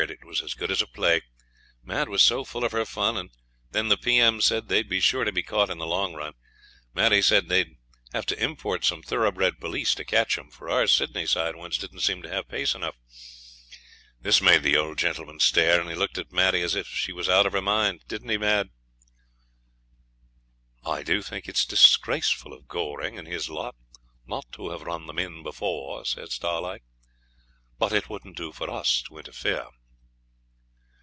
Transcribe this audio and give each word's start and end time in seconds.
it 0.09 0.25
was 0.25 0.41
as 0.41 0.55
good 0.55 0.71
as 0.71 0.81
a 0.81 0.87
play. 0.87 1.21
Mad 1.83 2.09
was 2.09 2.23
so 2.23 2.43
full 2.43 2.63
of 2.63 2.71
her 2.71 2.85
fun, 2.85 3.15
and 3.15 3.29
when 3.69 3.87
the 3.89 3.97
P.M. 3.97 4.41
said 4.41 4.67
they'd 4.67 4.89
be 4.89 4.99
sure 4.99 5.23
to 5.23 5.31
be 5.31 5.43
caught 5.43 5.69
in 5.69 5.77
the 5.77 5.85
long 5.85 6.15
run, 6.15 6.33
Maddie 6.95 7.21
said 7.21 7.47
they'd 7.49 7.77
have 8.11 8.25
to 8.25 8.43
import 8.43 8.83
some 8.83 9.03
thoroughbred 9.03 9.59
police 9.59 9.93
to 9.93 10.03
catch 10.03 10.39
'em, 10.39 10.49
for 10.49 10.71
our 10.71 10.87
Sydney 10.87 11.27
side 11.27 11.55
ones 11.55 11.77
didn't 11.77 11.99
seem 11.99 12.23
to 12.23 12.29
have 12.29 12.47
pace 12.49 12.73
enough. 12.73 12.95
This 14.19 14.41
made 14.41 14.63
the 14.63 14.75
old 14.75 14.97
gentleman 14.97 15.39
stare, 15.39 15.79
and 15.79 15.87
he 15.87 15.95
looked 15.95 16.17
at 16.17 16.31
Maddie 16.31 16.63
as 16.63 16.73
if 16.73 16.87
she 16.87 17.13
was 17.13 17.29
out 17.29 17.45
of 17.45 17.53
her 17.53 17.61
mind. 17.61 18.01
Didn't 18.07 18.29
he, 18.29 18.39
Mad?' 18.39 18.71
'I 20.83 21.03
do 21.03 21.21
think 21.21 21.47
it's 21.47 21.63
disgraceful 21.63 22.53
of 22.53 22.67
Goring 22.67 23.19
and 23.19 23.27
his 23.27 23.51
lot 23.51 23.75
not 24.25 24.51
to 24.53 24.71
have 24.71 24.81
run 24.81 25.05
them 25.05 25.19
in 25.19 25.43
before,' 25.43 26.05
says 26.05 26.33
Starlight, 26.33 26.81
'but 27.77 27.93
it 27.93 28.09
wouldn't 28.09 28.35
do 28.37 28.51
for 28.51 28.67
us 28.67 29.03
to 29.03 29.19
interfere.' 29.19 29.67